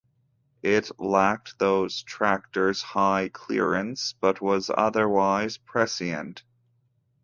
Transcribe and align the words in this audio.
It 0.63 0.89
lacked 0.99 1.59
those 1.59 2.01
tractors' 2.01 2.81
high 2.81 3.29
clearance 3.29 4.15
but 4.19 4.41
was 4.41 4.71
otherwise 4.75 5.57
prescient. 5.57 6.41